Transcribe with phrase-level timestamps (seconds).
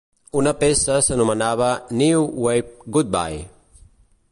[0.39, 1.69] Una peça s'anomenava
[2.01, 3.47] "New Wave Goodbye".